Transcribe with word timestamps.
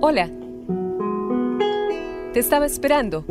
Hola. 0.00 0.30
Te 2.32 2.38
estaba 2.38 2.66
esperando 2.66 3.24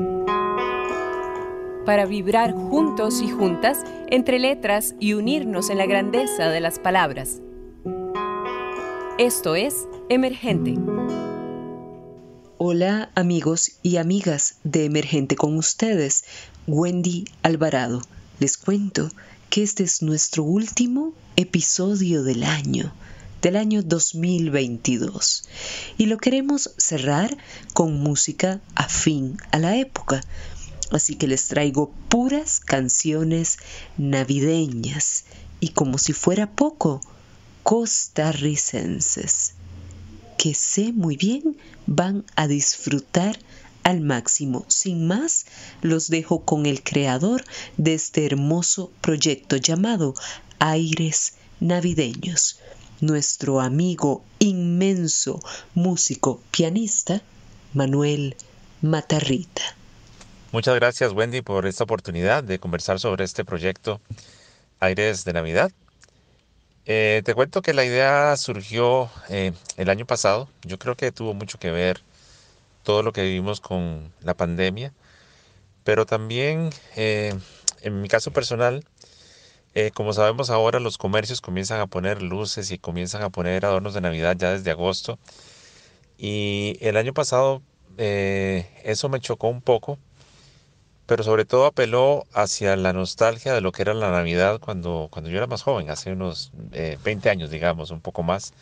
para 1.86 2.06
vibrar 2.06 2.52
juntos 2.52 3.22
y 3.22 3.30
juntas 3.30 3.86
entre 4.08 4.38
letras 4.38 4.94
y 5.00 5.14
unirnos 5.14 5.70
en 5.70 5.78
la 5.78 5.86
grandeza 5.86 6.50
de 6.50 6.60
las 6.60 6.78
palabras. 6.78 7.42
Esto 9.18 9.56
es 9.56 9.88
Emergente. 10.10 10.76
Hola 12.58 13.12
amigos 13.16 13.80
y 13.82 13.96
amigas 13.96 14.58
de 14.66 14.84
Emergente 14.84 15.38
con 15.38 15.56
ustedes, 15.56 16.26
Wendy 16.68 17.24
Alvarado. 17.44 18.02
Les 18.42 18.58
cuento 18.58 19.08
que 19.50 19.64
este 19.64 19.84
es 19.84 20.02
nuestro 20.02 20.44
último 20.44 21.14
episodio 21.38 22.24
del 22.24 22.44
año, 22.44 22.92
del 23.42 23.56
año 23.56 23.84
2022, 23.84 25.44
y 25.98 26.06
lo 26.08 26.18
queremos 26.18 26.72
cerrar 26.78 27.38
con 27.74 28.00
música 28.00 28.62
afín 28.76 29.38
a 29.52 29.60
la 29.60 29.78
época. 29.78 30.22
Así 30.92 31.16
que 31.16 31.28
les 31.28 31.48
traigo 31.48 31.92
puras 32.08 32.60
canciones 32.60 33.58
navideñas 33.98 35.26
y 35.60 35.70
como 35.70 35.98
si 35.98 36.14
fuera 36.14 36.50
poco, 36.50 37.02
costarricenses, 37.64 39.54
que 40.38 40.54
sé 40.54 40.94
muy 40.94 41.18
bien 41.18 41.58
van 41.86 42.24
a 42.36 42.48
disfrutar 42.48 43.38
al 43.84 44.02
máximo. 44.02 44.66
Sin 44.68 45.08
más, 45.08 45.46
los 45.82 46.10
dejo 46.10 46.44
con 46.44 46.66
el 46.66 46.84
creador 46.84 47.44
de 47.78 47.94
este 47.94 48.26
hermoso 48.26 48.92
proyecto 49.02 49.58
llamado 49.58 50.14
Aires 50.60 51.34
Navideños, 51.60 52.60
nuestro 53.02 53.60
amigo 53.60 54.24
inmenso 54.40 55.40
músico 55.74 56.42
pianista 56.52 57.22
Manuel 57.74 58.36
Matarrita. 58.82 59.62
Muchas 60.52 60.76
gracias 60.76 61.14
Wendy 61.14 61.42
por 61.42 61.66
esta 61.66 61.84
oportunidad 61.84 62.44
de 62.44 62.60
conversar 62.60 63.00
sobre 63.00 63.26
este 63.26 63.44
proyecto 63.44 64.00
Aires 64.80 65.26
de 65.26 65.34
Navidad. 65.34 65.72
Eh, 66.86 67.22
te 67.26 67.34
cuento 67.34 67.62
que 67.62 67.74
la 67.74 67.84
idea 67.84 68.36
surgió 68.38 69.10
eh, 69.30 69.52
el 69.76 69.90
año 69.90 70.06
pasado. 70.06 70.48
Yo 70.64 70.80
creo 70.80 70.96
que 70.96 71.12
tuvo 71.12 71.34
mucho 71.34 71.60
que 71.60 71.72
ver 71.72 72.02
todo 72.84 73.04
lo 73.04 73.12
que 73.12 73.24
vivimos 73.24 73.60
con 73.60 74.14
la 74.22 74.34
pandemia, 74.34 74.94
pero 75.84 76.06
también 76.06 76.70
eh, 76.96 77.34
en 77.82 78.02
mi 78.02 78.08
caso 78.08 78.32
personal, 78.32 78.86
como 79.94 80.14
sabemos 80.14 80.50
ahora 80.50 80.80
los 80.80 80.98
comercios 80.98 81.42
comienzan 81.42 81.80
a 81.82 81.88
poner 81.88 82.22
luces 82.22 82.72
y 82.72 82.80
comienzan 82.80 83.22
a 83.24 83.30
poner 83.30 83.66
adornos 83.66 83.94
de 83.94 84.02
Navidad 84.02 84.36
ya 84.38 84.52
desde 84.52 84.72
agosto. 84.72 85.20
Y 86.18 86.78
el 86.82 86.98
año 86.98 87.14
pasado 87.14 87.62
eso 87.98 89.10
me 89.10 89.20
chocó 89.20 89.48
un 89.50 89.62
poco 89.62 89.98
pero 91.08 91.24
sobre 91.24 91.46
todo 91.46 91.66
apeló 91.66 92.26
hacia 92.34 92.76
la 92.76 92.94
nostalgia 92.94 93.54
de 93.54 93.62
lo 93.62 93.72
que 93.72 93.82
era 93.82 93.94
la 93.94 94.12
Navidad 94.12 94.60
cuando, 94.60 95.08
cuando 95.10 95.30
yo 95.32 95.38
era 95.38 95.48
más 95.48 95.64
joven, 95.64 95.90
hace 95.90 96.12
unos 96.12 96.52
20 96.72 97.30
eh, 97.30 97.32
años, 97.32 97.50
digamos, 97.50 97.92
un 97.92 98.02
poco 98.02 98.24
más, 98.24 98.54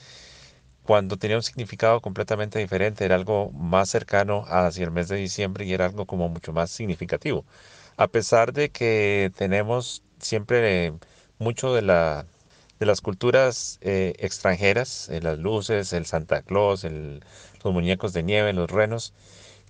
cuando 0.84 1.18
tenía 1.18 1.38
un 1.38 1.44
significado 1.44 2.02
completamente 2.02 2.60
diferente, 2.60 3.04
era 3.04 3.16
algo 3.16 3.52
más 3.52 3.90
cercano 3.90 4.46
hacia 4.48 4.86
el 4.86 4.92
mes 4.92 5.08
de 5.08 5.18
diciembre 5.18 5.66
y 5.66 5.74
era 5.74 5.86
algo 5.86 6.06
como 6.06 6.30
mucho 6.30 6.54
más 6.54 6.70
significativo. 6.70 7.46
A 7.98 8.08
pesar 8.08 8.54
de 8.54 8.70
que 8.70 9.32
tenemos 9.36 10.04
siempre 10.26 10.94
mucho 11.40 11.74
de, 11.74 11.82
la, 11.82 12.26
de 12.80 12.86
las 12.86 13.02
culturas 13.02 13.80
eh, 13.82 14.14
extranjeras, 14.20 15.10
eh, 15.10 15.22
las 15.22 15.40
luces, 15.40 15.94
el 15.94 16.06
Santa 16.06 16.42
Claus, 16.42 16.84
los 16.84 17.74
muñecos 17.74 18.14
de 18.14 18.24
nieve, 18.24 18.54
los 18.54 18.70
renos, 18.70 19.14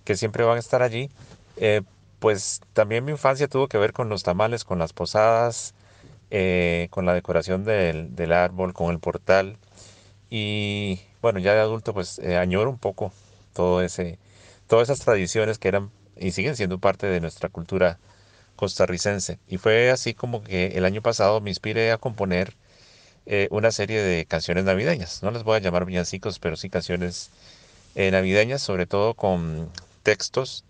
que 0.04 0.16
siempre 0.16 0.44
van 0.44 0.56
a 0.56 0.60
estar 0.60 0.82
allí, 0.82 1.10
pues 2.18 2.60
también 2.72 3.04
mi 3.04 3.12
infancia 3.12 3.48
tuvo 3.48 3.68
que 3.68 3.78
ver 3.78 3.92
con 3.92 4.08
los 4.08 4.22
tamales, 4.22 4.64
con 4.64 4.78
las 4.78 4.92
posadas, 4.92 5.74
eh, 6.30 6.88
con 6.90 7.06
la 7.06 7.14
decoración 7.14 7.64
del, 7.64 8.32
árbol, 8.32 8.72
con 8.74 8.90
el 8.90 8.98
portal. 8.98 9.58
Y 10.30 11.00
bueno, 11.22 11.38
ya 11.38 11.54
de 11.54 11.60
adulto 11.60 11.94
pues 11.94 12.18
eh, 12.18 12.36
añoro 12.36 12.70
un 12.70 12.78
poco 12.78 13.12
todo 13.54 13.82
ese, 13.82 14.18
todas 14.66 14.90
esas 14.90 15.04
tradiciones 15.04 15.58
que 15.58 15.68
eran 15.68 15.90
y 16.16 16.32
siguen 16.32 16.56
siendo 16.56 16.78
parte 16.78 17.06
de 17.06 17.20
nuestra 17.20 17.48
cultura 17.48 17.98
costarricense. 18.56 19.38
Y 19.48 19.58
fue 19.58 19.90
así 19.90 20.14
como 20.14 20.42
que 20.42 20.68
el 20.68 20.84
año 20.84 21.02
pasado 21.02 21.40
me 21.40 21.50
inspiré 21.50 21.92
a 21.92 21.98
componer 21.98 22.54
eh, 23.26 23.48
una 23.50 23.70
serie 23.72 24.02
de 24.02 24.26
canciones 24.26 24.64
navideñas. 24.64 25.22
No 25.22 25.30
les 25.30 25.44
voy 25.44 25.56
a 25.56 25.60
llamar 25.60 25.84
villancicos, 25.86 26.38
pero 26.38 26.56
sí 26.56 26.70
canciones 26.70 27.30
navideñas, 27.94 28.60
sobre 28.60 28.86
todo 28.86 29.14
con 29.14 29.70
textos 30.02 30.64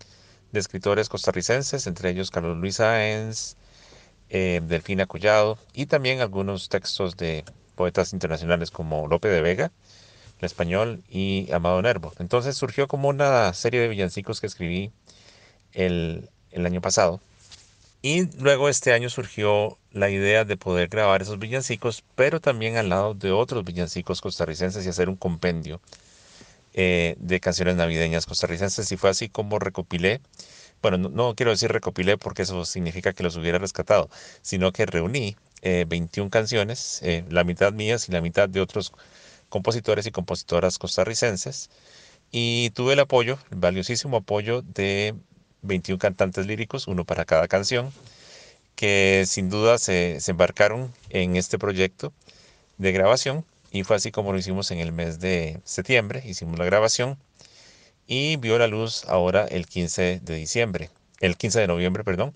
de 0.53 0.61
escritores 0.61 1.09
costarricenses, 1.09 1.87
entre 1.87 2.11
ellos 2.11 2.31
Carlos 2.31 2.57
Luis 2.57 2.77
Sáenz, 2.77 3.57
eh, 4.29 4.61
Delfina 4.65 5.07
Collado 5.07 5.59
y 5.73 5.87
también 5.87 6.21
algunos 6.21 6.69
textos 6.69 7.17
de 7.17 7.45
poetas 7.75 8.13
internacionales 8.13 8.71
como 8.71 9.07
Lope 9.07 9.29
de 9.29 9.41
Vega, 9.41 9.71
el 10.41 10.47
español, 10.47 11.03
y 11.09 11.51
Amado 11.53 11.81
Nervo. 11.83 12.13
Entonces 12.19 12.57
surgió 12.57 12.89
como 12.89 13.09
una 13.09 13.53
serie 13.55 13.81
de 13.81 13.89
villancicos 13.89 14.41
que 14.41 14.47
escribí 14.47 14.93
el, 15.73 16.29
el 16.51 16.67
año 16.67 16.81
pasado. 16.81 17.21
Y 18.07 18.31
luego 18.39 18.69
este 18.69 18.93
año 18.93 19.11
surgió 19.11 19.79
la 19.91 20.09
idea 20.11 20.45
de 20.45 20.57
poder 20.57 20.87
grabar 20.87 21.23
esos 21.23 21.41
villancicos, 21.41 22.05
pero 22.15 22.41
también 22.41 22.77
al 22.77 22.89
lado 22.89 23.15
de 23.15 23.33
otros 23.33 23.65
villancicos 23.65 24.21
costarricenses 24.21 24.87
y 24.87 24.89
hacer 24.89 25.09
un 25.09 25.17
compendio 25.17 25.81
eh, 26.73 27.17
de 27.19 27.41
canciones 27.41 27.75
navideñas 27.75 28.25
costarricenses. 28.25 28.93
Y 28.93 28.97
fue 28.97 29.11
así 29.11 29.29
como 29.29 29.59
recopilé, 29.59 30.21
bueno, 30.83 30.99
no, 30.99 31.35
quiero 31.35 31.51
decir 31.51 31.73
recopilé 31.73 32.17
porque 32.17 32.43
eso 32.43 32.65
significa 32.65 33.13
que 33.13 33.25
los 33.25 33.37
hubiera 33.37 33.59
rescatado, 33.59 34.09
sino 34.41 34.71
que 34.71 34.87
reuní 34.87 35.35
21 35.63 36.29
eh, 36.29 36.31
canciones, 36.31 37.01
eh, 37.03 37.25
la 37.29 37.43
mitad 37.43 37.73
mías 37.73 38.09
y 38.09 38.13
la 38.13 38.21
mitad 38.21 38.49
de 38.49 38.61
otros 38.61 38.93
compositores 39.49 40.07
y 40.07 40.13
compositoras 40.13 40.79
costarricenses. 40.79 41.71
Y 42.31 42.71
tuve 42.71 42.93
el 42.93 43.01
apoyo, 43.01 43.37
el 43.51 43.59
valiosísimo 43.59 44.19
apoyo 44.19 44.63
de 44.63 45.17
21 45.63 45.99
cantantes 45.99 46.47
líricos, 46.47 46.89
uno 46.89 47.05
para 47.05 47.25
cada 47.25 47.49
canción, 47.49 47.93
que 48.75 49.25
sin 49.27 49.51
duda 49.51 49.79
se 49.79 50.19
embarcaron 50.27 50.93
en 51.11 51.37
este 51.37 51.59
proyecto 51.59 52.13
de 52.79 52.93
grabación 52.93 53.45
y 53.71 53.85
fue 53.85 53.97
así 53.97 54.11
como 54.11 54.33
lo 54.33 54.39
hicimos 54.39 54.71
en 54.71 54.79
el 54.79 54.93
mes 54.93 55.21
de 55.21 55.61
septiembre, 55.65 56.23
hicimos 56.25 56.59
la 56.59 56.65
grabación 56.65 57.19
y 58.07 58.37
vio 58.37 58.59
la 58.59 58.69
luz 58.69 59.05
ahora 59.07 59.45
el 59.47 59.67
15 59.67 60.21
de 60.23 60.35
diciembre, 60.35 60.91
el 61.21 61.37
15 61.37 61.61
de 61.61 61.67
noviembre, 61.67 62.05
perdón, 62.05 62.35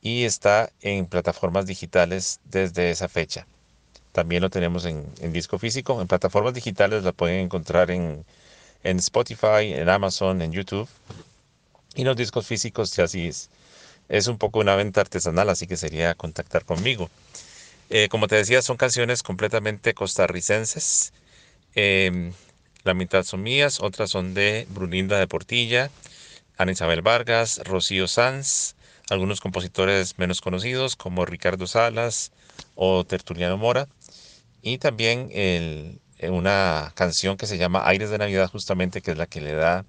y 0.00 0.24
está 0.24 0.70
en 0.80 1.06
plataformas 1.06 1.66
digitales 1.66 2.40
desde 2.44 2.90
esa 2.90 3.08
fecha. 3.08 3.46
También 4.12 4.42
lo 4.42 4.50
tenemos 4.50 4.86
en, 4.86 5.04
disco 5.32 5.58
físico, 5.58 6.00
en 6.00 6.08
plataformas 6.08 6.54
digitales 6.54 7.04
la 7.04 7.12
pueden 7.12 7.40
encontrar 7.40 7.90
en, 7.90 8.24
en 8.82 8.98
Spotify, 8.98 9.72
en 9.74 9.88
Amazon, 9.88 10.42
en 10.42 10.52
YouTube. 10.52 10.88
Y 11.94 12.04
los 12.04 12.16
discos 12.16 12.46
físicos 12.46 12.94
ya 12.96 13.08
sí 13.08 13.28
es, 13.28 13.50
es 14.08 14.26
un 14.26 14.38
poco 14.38 14.60
una 14.60 14.76
venta 14.76 15.00
artesanal, 15.00 15.48
así 15.48 15.66
que 15.66 15.76
sería 15.76 16.14
contactar 16.14 16.64
conmigo. 16.64 17.10
Eh, 17.90 18.08
como 18.08 18.28
te 18.28 18.36
decía, 18.36 18.62
son 18.62 18.76
canciones 18.76 19.22
completamente 19.22 19.94
costarricenses. 19.94 21.12
Em, 21.74 22.32
la 22.84 22.94
mitad 22.94 23.24
son 23.24 23.42
mías, 23.42 23.80
otras 23.80 24.10
son 24.10 24.34
de 24.34 24.66
Bruninda 24.70 25.18
de 25.18 25.26
Portilla, 25.26 25.90
Ana 26.56 26.72
Isabel 26.72 27.02
Vargas, 27.02 27.60
Rocío 27.64 28.08
Sanz, 28.08 28.74
algunos 29.10 29.40
compositores 29.40 30.18
menos 30.18 30.40
conocidos 30.40 30.96
como 30.96 31.26
Ricardo 31.26 31.66
Salas 31.66 32.32
o 32.74 33.04
Tertuliano 33.04 33.58
Mora, 33.58 33.88
y 34.62 34.78
también 34.78 35.28
eh, 35.32 35.98
una 36.22 36.92
canción 36.94 37.36
que 37.36 37.46
se 37.46 37.58
llama 37.58 37.86
Aires 37.88 38.10
de 38.10 38.18
Navidad, 38.18 38.50
justamente, 38.50 39.02
que 39.02 39.12
es 39.12 39.18
la 39.18 39.26
que 39.26 39.40
le 39.40 39.52
da 39.52 39.84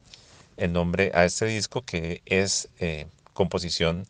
el 0.58 0.74
nombre 0.74 1.12
a 1.14 1.26
este 1.26 1.46
disco, 1.46 1.82
que 1.82 2.22
es 2.26 2.70
eh, 2.80 3.08
composición 3.34 4.06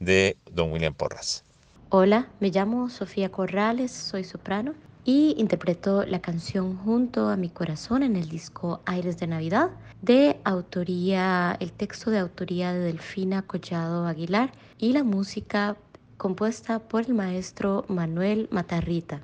de 0.00 0.36
Don 0.52 0.72
William 0.72 0.94
Porras. 0.94 1.44
Hola, 1.90 2.28
me 2.40 2.50
llamo 2.50 2.88
Sofía 2.90 3.30
Corrales, 3.30 3.92
soy 3.92 4.24
soprano 4.24 4.74
y 5.04 5.34
interpreto 5.38 6.04
la 6.04 6.20
canción 6.20 6.76
Junto 6.78 7.28
a 7.28 7.36
mi 7.36 7.50
corazón 7.50 8.02
en 8.02 8.16
el 8.16 8.28
disco 8.28 8.80
Aires 8.86 9.18
de 9.18 9.26
Navidad 9.26 9.70
de 10.02 10.38
autoría, 10.44 11.56
el 11.60 11.72
texto 11.72 12.10
de 12.10 12.18
autoría 12.18 12.72
de 12.72 12.80
Delfina 12.80 13.42
Collado 13.42 14.06
Aguilar 14.06 14.52
y 14.78 14.92
la 14.92 15.02
música 15.02 15.76
compuesta 16.16 16.78
por 16.78 17.02
el 17.02 17.14
maestro 17.14 17.84
Manuel 17.88 18.48
Matarrita. 18.50 19.22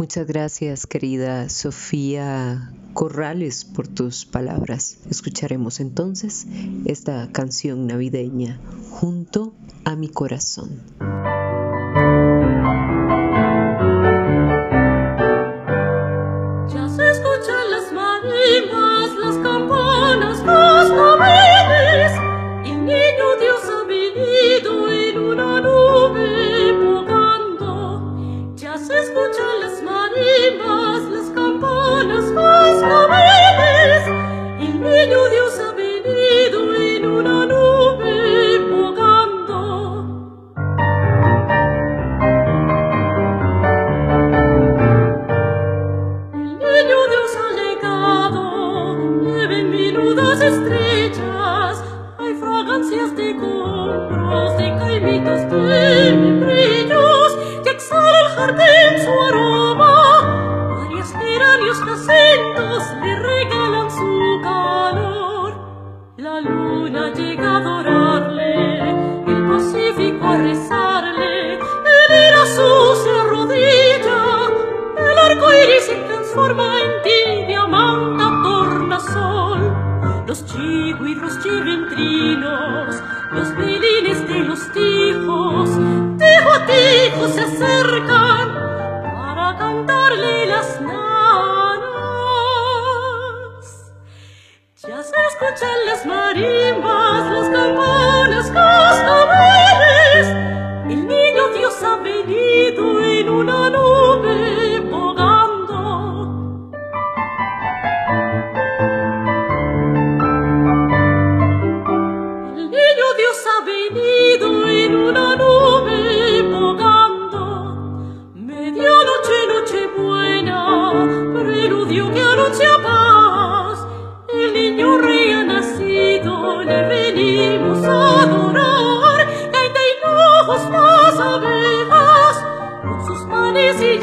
Muchas 0.00 0.26
gracias, 0.26 0.86
querida 0.86 1.50
Sofía 1.50 2.72
Corrales, 2.94 3.66
por 3.66 3.86
tus 3.86 4.24
palabras. 4.24 4.96
Escucharemos 5.10 5.78
entonces 5.78 6.46
esta 6.86 7.28
canción 7.32 7.86
navideña, 7.86 8.58
Junto 8.88 9.52
a 9.84 9.96
mi 9.96 10.08
corazón. 10.08 10.80
forma 76.32 76.69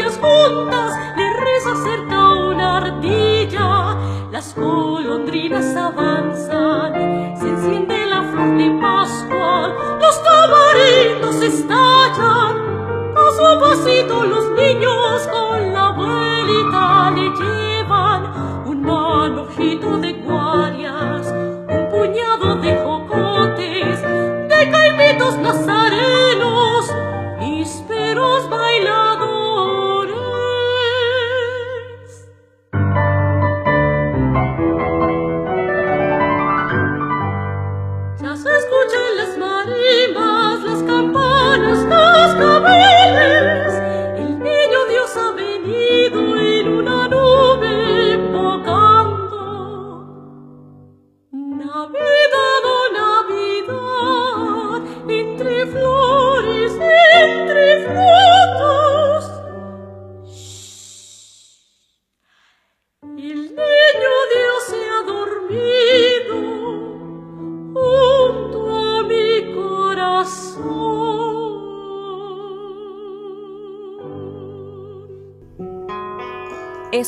orillas 0.08 0.20
juntas 0.20 0.94
le 1.16 1.34
reza 1.34 1.76
cerca 1.84 2.34
una 2.50 2.78
ardilla. 2.78 3.98
Las 4.32 4.56
golondrinas 4.56 5.76
avanzan, 5.76 6.94
se 7.38 7.48
enciende 7.48 8.06
la 8.06 8.22
flor 8.24 8.58
de 8.58 8.70
Pascua, 8.82 9.74
los 10.00 10.24
tamarindos 10.24 11.42
estallan, 11.42 13.14
paso 13.16 13.48
a 13.48 13.60
pasito 13.60 14.24
los 14.26 14.50
niños 14.52 15.07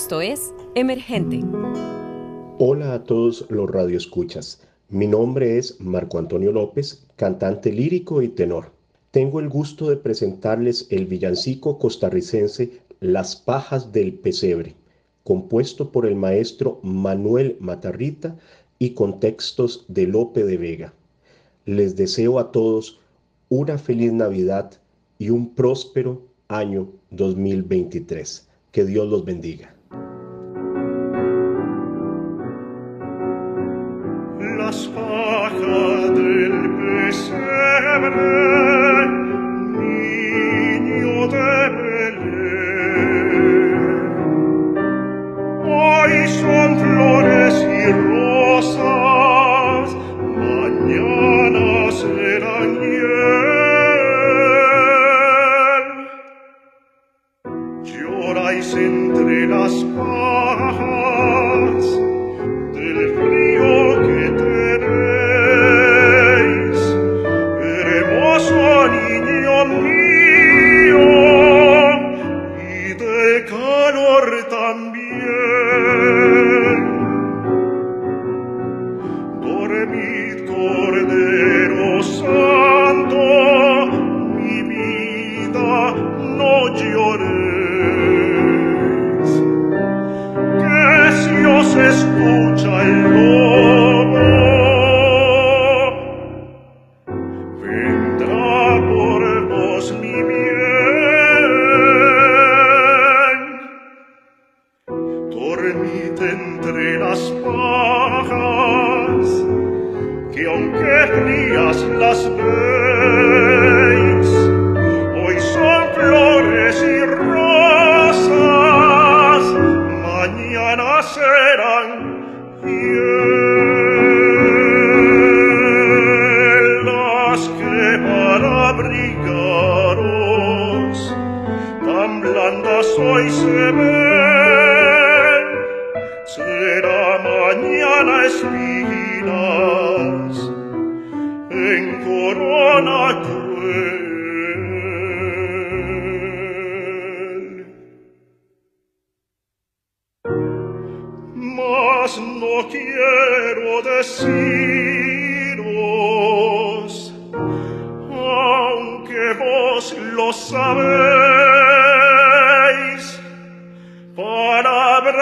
Esto 0.10 0.22
es 0.22 0.56
Emergente. 0.74 1.40
Hola 2.58 2.96
a 2.96 3.04
todos 3.04 3.46
los 3.50 3.70
radioescuchas. 3.70 4.60
Mi 4.90 5.06
nombre 5.06 5.60
es 5.60 5.80
Marco 5.80 6.18
Antonio 6.18 6.52
López, 6.52 7.06
cantante 7.16 7.72
lírico 7.72 8.24
y 8.24 8.30
tenor. 8.30 8.72
Tengo 9.12 9.40
el 9.40 9.50
gusto 9.50 9.88
de 9.88 9.98
presentarles 9.98 10.88
el 10.90 11.06
villancico 11.06 11.78
costarricense 11.78 12.82
Las 13.00 13.36
pajas 13.36 13.92
del 13.92 14.16
pesebre, 14.16 14.74
compuesto 15.24 15.92
por 15.92 16.08
el 16.08 16.16
maestro 16.16 16.80
Manuel 16.82 17.58
Matarrita 17.60 18.36
y 18.80 18.96
con 18.96 19.20
textos 19.20 19.86
de 19.90 20.08
Lope 20.08 20.44
de 20.44 20.58
Vega. 20.58 20.94
Les 21.66 21.96
deseo 21.96 22.40
a 22.40 22.52
todos 22.52 23.00
una 23.50 23.78
feliz 23.78 24.12
Navidad 24.12 24.72
y 25.20 25.30
un 25.30 25.54
próspero 25.54 26.24
año 26.48 26.90
2023. 27.12 28.50
Que 28.72 28.86
Dios 28.86 29.08
los 29.08 29.24
bendiga. 29.24 29.76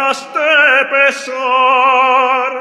la 0.07 0.13
steppe 0.13 1.11
sor 1.25 2.53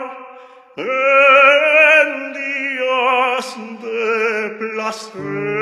en 0.76 2.32
dios 2.32 3.56
de 3.82 4.50
placer. 4.58 5.55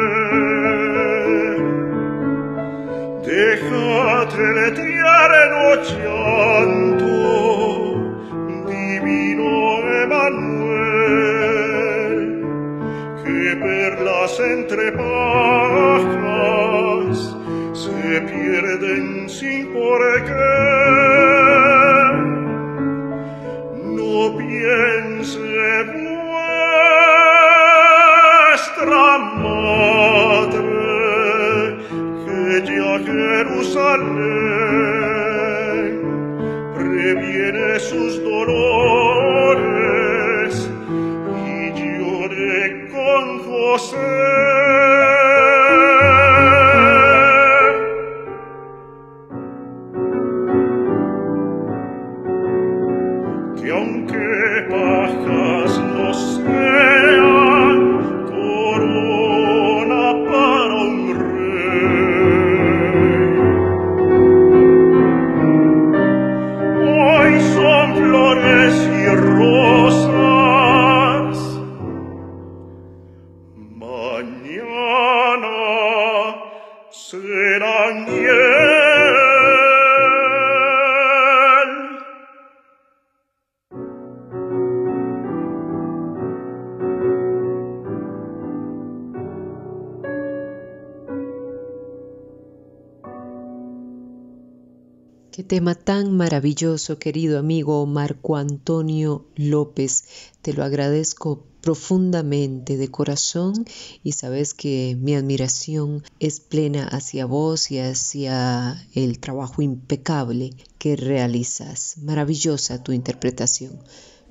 Tema 95.48 95.74
tan 95.74 96.16
maravilloso, 96.16 96.98
querido 96.98 97.38
amigo 97.38 97.84
Marco 97.84 98.36
Antonio 98.36 99.26
López. 99.36 100.04
Te 100.40 100.54
lo 100.54 100.64
agradezco 100.64 101.44
profundamente 101.60 102.78
de 102.78 102.90
corazón 102.90 103.66
y 104.02 104.12
sabes 104.12 104.54
que 104.54 104.96
mi 104.98 105.14
admiración 105.14 106.02
es 106.18 106.40
plena 106.40 106.88
hacia 106.88 107.26
vos 107.26 107.70
y 107.70 107.78
hacia 107.78 108.86
el 108.94 109.18
trabajo 109.18 109.60
impecable 109.60 110.52
que 110.78 110.96
realizas. 110.96 111.98
Maravillosa 111.98 112.82
tu 112.82 112.92
interpretación. 112.92 113.78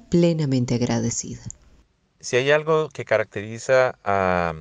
Plenamente 0.10 0.74
agradecida. 0.74 1.44
Si 2.22 2.38
hay 2.38 2.50
algo 2.50 2.90
que 2.90 3.06
caracteriza 3.06 4.00
a 4.04 4.56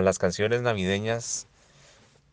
las 0.00 0.18
canciones 0.18 0.62
navideñas 0.62 1.48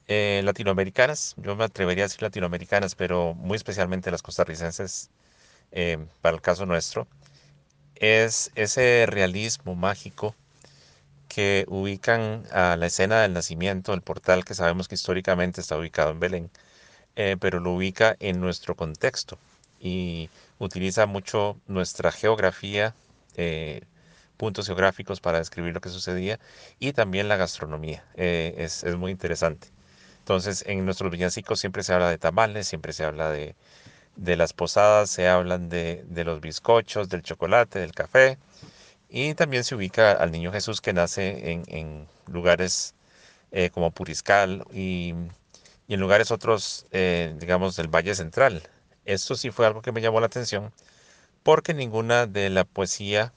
eh, 0.07 0.41
latinoamericanas, 0.43 1.35
yo 1.37 1.55
me 1.55 1.63
atrevería 1.65 2.03
a 2.03 2.07
decir 2.07 2.21
latinoamericanas, 2.21 2.95
pero 2.95 3.33
muy 3.35 3.55
especialmente 3.55 4.11
las 4.11 4.21
costarricenses, 4.21 5.09
eh, 5.71 5.97
para 6.21 6.35
el 6.35 6.41
caso 6.41 6.65
nuestro, 6.65 7.07
es 7.95 8.51
ese 8.55 9.05
realismo 9.07 9.75
mágico 9.75 10.35
que 11.29 11.65
ubican 11.67 12.43
a 12.51 12.77
la 12.77 12.85
escena 12.87 13.21
del 13.21 13.33
nacimiento, 13.33 13.93
el 13.93 14.01
portal 14.01 14.45
que 14.45 14.53
sabemos 14.55 14.87
que 14.87 14.95
históricamente 14.95 15.61
está 15.61 15.77
ubicado 15.77 16.11
en 16.11 16.19
Belén, 16.19 16.51
eh, 17.15 17.37
pero 17.39 17.59
lo 17.59 17.73
ubica 17.73 18.15
en 18.19 18.39
nuestro 18.41 18.75
contexto 18.75 19.37
y 19.79 20.29
utiliza 20.59 21.05
mucho 21.07 21.57
nuestra 21.67 22.11
geografía, 22.11 22.95
eh, 23.37 23.81
puntos 24.37 24.67
geográficos 24.67 25.21
para 25.21 25.39
describir 25.39 25.73
lo 25.73 25.81
que 25.81 25.89
sucedía 25.89 26.39
y 26.79 26.93
también 26.93 27.27
la 27.29 27.37
gastronomía. 27.37 28.03
Es 28.15 28.83
muy 28.97 29.11
interesante. 29.11 29.69
Entonces, 30.23 30.63
en 30.67 30.85
nuestros 30.85 31.11
villancicos 31.11 31.59
siempre 31.59 31.83
se 31.83 31.93
habla 31.93 32.09
de 32.09 32.17
tamales, 32.17 32.65
siempre 32.65 32.93
se 32.93 33.03
habla 33.03 33.29
de, 33.29 33.55
de 34.15 34.37
las 34.37 34.53
posadas, 34.53 35.09
se 35.09 35.27
hablan 35.27 35.67
de, 35.67 36.05
de 36.07 36.23
los 36.23 36.39
bizcochos, 36.39 37.09
del 37.09 37.23
chocolate, 37.23 37.79
del 37.79 37.91
café. 37.91 38.37
Y 39.09 39.33
también 39.35 39.65
se 39.65 39.75
ubica 39.75 40.13
al 40.13 40.31
niño 40.31 40.51
Jesús 40.53 40.79
que 40.79 40.93
nace 40.93 41.51
en, 41.51 41.63
en 41.67 42.07
lugares 42.27 42.95
eh, 43.51 43.69
como 43.69 43.91
Puriscal 43.91 44.65
y, 44.71 45.13
y 45.89 45.93
en 45.95 45.99
lugares 45.99 46.31
otros, 46.31 46.87
eh, 46.91 47.35
digamos, 47.37 47.75
del 47.75 47.89
Valle 47.89 48.15
Central. 48.15 48.63
Esto 49.03 49.35
sí 49.35 49.51
fue 49.51 49.67
algo 49.67 49.81
que 49.81 49.91
me 49.91 50.01
llamó 50.01 50.21
la 50.21 50.27
atención 50.27 50.71
porque 51.43 51.73
ninguna 51.73 52.27
de 52.27 52.49
la 52.49 52.63
poesía 52.63 53.33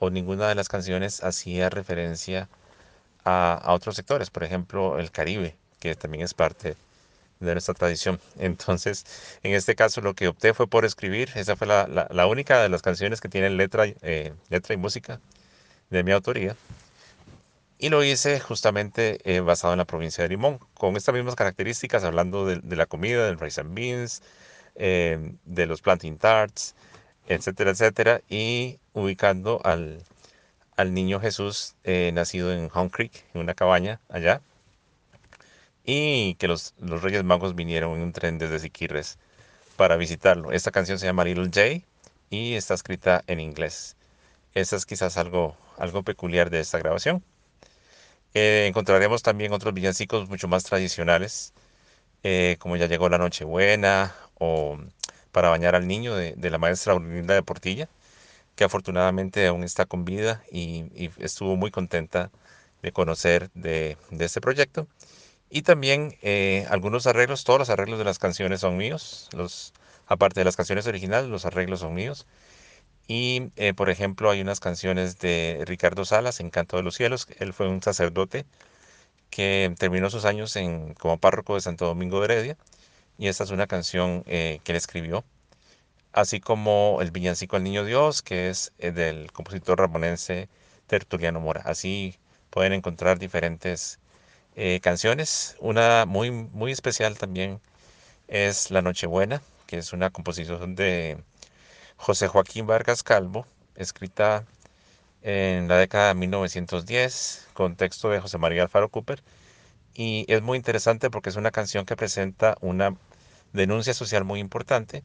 o 0.00 0.10
ninguna 0.10 0.48
de 0.48 0.56
las 0.56 0.68
canciones 0.68 1.22
hacía 1.22 1.70
referencia 1.70 2.48
a, 3.24 3.54
a 3.54 3.74
otros 3.74 3.94
sectores, 3.94 4.30
por 4.30 4.42
ejemplo, 4.42 4.98
el 4.98 5.12
Caribe, 5.12 5.56
que 5.80 5.94
también 5.94 6.24
es 6.24 6.34
parte 6.34 6.76
de 7.40 7.52
nuestra 7.52 7.74
tradición. 7.74 8.20
Entonces, 8.38 9.04
en 9.42 9.54
este 9.54 9.74
caso 9.74 10.00
lo 10.00 10.14
que 10.14 10.28
opté 10.28 10.54
fue 10.54 10.66
por 10.66 10.84
escribir, 10.84 11.30
esa 11.34 11.56
fue 11.56 11.66
la, 11.66 12.26
única 12.26 12.62
de 12.62 12.68
las 12.68 12.82
canciones 12.82 13.20
que 13.20 13.28
tienen 13.28 13.56
letra, 13.56 13.86
eh, 14.02 14.34
letra 14.50 14.74
y 14.74 14.76
música 14.76 15.20
de 15.90 16.02
mi 16.04 16.12
autoría. 16.12 16.56
Y 17.80 17.90
lo 17.90 18.02
hice 18.02 18.40
justamente 18.40 19.20
eh, 19.24 19.40
basado 19.40 19.72
en 19.72 19.78
la 19.78 19.84
provincia 19.84 20.24
de 20.24 20.30
Limón, 20.30 20.58
con 20.74 20.96
estas 20.96 21.14
mismas 21.14 21.36
características, 21.36 22.02
hablando 22.02 22.44
de, 22.44 22.76
la 22.76 22.86
comida, 22.86 23.24
del 23.26 23.38
rice 23.38 23.60
and 23.60 23.72
beans, 23.72 24.22
eh, 24.74 25.34
de 25.44 25.66
los 25.66 25.80
planting 25.80 26.18
tarts, 26.18 26.74
etcétera, 27.28 27.70
etcétera, 27.70 28.20
y 28.28 28.80
ubicando 28.94 29.60
al, 29.64 30.02
al 30.76 30.92
niño 30.92 31.20
Jesús 31.20 31.76
nacido 31.84 32.52
en 32.52 32.68
Home 32.74 32.90
Creek, 32.90 33.24
en 33.34 33.42
una 33.42 33.54
cabaña 33.54 34.00
allá, 34.08 34.40
y 35.90 36.34
que 36.34 36.48
los, 36.48 36.74
los 36.78 37.02
Reyes 37.02 37.24
Magos 37.24 37.54
vinieron 37.54 37.96
en 37.96 38.02
un 38.02 38.12
tren 38.12 38.36
desde 38.36 38.58
Siquirres 38.58 39.18
para 39.76 39.96
visitarlo. 39.96 40.52
Esta 40.52 40.70
canción 40.70 40.98
se 40.98 41.06
llama 41.06 41.24
Little 41.24 41.50
Jay 41.50 41.86
y 42.28 42.54
está 42.54 42.74
escrita 42.74 43.24
en 43.26 43.40
inglés. 43.40 43.96
Esa 44.54 44.76
es 44.76 44.84
quizás 44.84 45.16
algo, 45.16 45.56
algo 45.78 46.02
peculiar 46.02 46.50
de 46.50 46.60
esta 46.60 46.78
grabación. 46.78 47.24
Eh, 48.34 48.66
encontraremos 48.68 49.22
también 49.22 49.52
otros 49.54 49.72
villancicos 49.72 50.28
mucho 50.28 50.46
más 50.46 50.64
tradicionales, 50.64 51.54
eh, 52.22 52.56
como 52.60 52.76
Ya 52.76 52.86
llegó 52.86 53.08
la 53.08 53.18
Nochebuena 53.18 54.14
o 54.38 54.78
Para 55.32 55.50
bañar 55.50 55.74
al 55.74 55.86
niño 55.88 56.14
de, 56.16 56.34
de 56.36 56.50
la 56.50 56.58
maestra 56.58 56.94
Brunilda 56.94 57.34
de 57.34 57.42
Portilla, 57.42 57.88
que 58.56 58.64
afortunadamente 58.64 59.46
aún 59.46 59.64
está 59.64 59.86
con 59.86 60.04
vida 60.04 60.42
y, 60.52 60.84
y 60.94 61.10
estuvo 61.18 61.56
muy 61.56 61.70
contenta 61.70 62.30
de 62.82 62.92
conocer 62.92 63.50
de, 63.54 63.96
de 64.10 64.24
este 64.26 64.40
proyecto. 64.40 64.88
Y 65.50 65.62
también 65.62 66.16
eh, 66.22 66.66
algunos 66.70 67.06
arreglos, 67.06 67.44
todos 67.44 67.58
los 67.58 67.70
arreglos 67.70 67.98
de 67.98 68.04
las 68.04 68.18
canciones 68.18 68.60
son 68.60 68.76
míos, 68.76 69.28
los, 69.32 69.72
aparte 70.06 70.40
de 70.40 70.44
las 70.44 70.56
canciones 70.56 70.86
originales, 70.86 71.30
los 71.30 71.46
arreglos 71.46 71.80
son 71.80 71.94
míos. 71.94 72.26
Y, 73.08 73.50
eh, 73.56 73.74
por 73.74 73.90
ejemplo, 73.90 74.30
hay 74.30 74.42
unas 74.42 74.60
canciones 74.60 75.18
de 75.18 75.64
Ricardo 75.66 76.04
Salas, 76.04 76.40
Encanto 76.40 76.76
de 76.76 76.82
los 76.82 76.94
Cielos. 76.96 77.26
Él 77.38 77.54
fue 77.54 77.68
un 77.68 77.82
sacerdote 77.82 78.44
que 79.30 79.74
terminó 79.78 80.10
sus 80.10 80.24
años 80.26 80.56
en, 80.56 80.94
como 80.94 81.18
párroco 81.18 81.54
de 81.54 81.62
Santo 81.62 81.86
Domingo 81.86 82.20
de 82.20 82.26
Heredia. 82.26 82.58
Y 83.18 83.28
esta 83.28 83.44
es 83.44 83.50
una 83.50 83.66
canción 83.66 84.24
eh, 84.26 84.60
que 84.64 84.72
él 84.72 84.76
escribió. 84.76 85.24
Así 86.12 86.40
como 86.40 86.98
el 87.02 87.10
villancico 87.10 87.56
al 87.56 87.64
Niño 87.64 87.84
Dios, 87.84 88.22
que 88.22 88.50
es 88.50 88.72
del 88.78 89.32
compositor 89.32 89.78
ramonense 89.78 90.48
Tertuliano 90.86 91.40
Mora. 91.40 91.62
Así 91.64 92.16
pueden 92.50 92.72
encontrar 92.72 93.18
diferentes 93.18 94.00
eh, 94.60 94.80
canciones. 94.80 95.56
Una 95.60 96.04
muy, 96.04 96.32
muy 96.32 96.72
especial 96.72 97.16
también 97.16 97.60
es 98.28 98.72
La 98.72 98.82
Nochebuena, 98.82 99.40
que 99.68 99.78
es 99.78 99.92
una 99.92 100.10
composición 100.10 100.74
de 100.74 101.18
José 101.96 102.26
Joaquín 102.28 102.66
Vargas 102.66 103.04
Calvo, 103.04 103.46
escrita 103.76 104.44
en 105.22 105.68
la 105.68 105.76
década 105.78 106.08
de 106.08 106.14
1910, 106.16 107.48
con 107.54 107.76
texto 107.76 108.10
de 108.10 108.20
José 108.20 108.38
María 108.38 108.62
Alfaro 108.62 108.88
Cooper. 108.88 109.22
Y 109.94 110.26
es 110.28 110.42
muy 110.42 110.56
interesante 110.58 111.08
porque 111.10 111.30
es 111.30 111.36
una 111.36 111.52
canción 111.52 111.86
que 111.86 111.96
presenta 111.96 112.56
una 112.60 112.96
denuncia 113.52 113.94
social 113.94 114.24
muy 114.24 114.40
importante, 114.40 115.04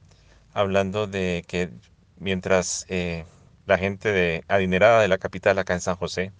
hablando 0.54 1.06
de 1.06 1.46
que 1.48 1.70
mientras 2.18 2.88
eh, 2.90 3.26
la 3.68 3.78
gente 3.78 4.12
de, 4.12 4.44
adinerada 4.48 5.02
de 5.02 5.10
la 5.10 5.20
capital 5.20 5.60
acá 5.60 5.76
en 5.76 5.82
San 5.82 5.96
José, 5.96 6.32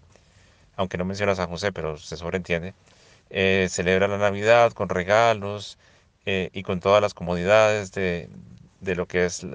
aunque 0.76 0.98
no 0.98 1.06
menciona 1.06 1.36
San 1.36 1.50
José, 1.50 1.72
pero 1.72 1.98
se 1.98 2.18
sobreentiende, 2.18 2.74
eh, 3.34 3.68
celebra 3.70 4.08
la 4.08 4.18
Navidad 4.18 4.72
con 4.72 4.88
regalos 4.88 5.78
eh, 6.26 6.50
y 6.54 6.64
con 6.64 6.80
todas 6.80 7.02
las 7.02 7.14
comodidades 7.14 7.92
de, 7.92 8.30
de 8.80 8.96
lo 8.96 9.08
que 9.08 9.26
es 9.26 9.46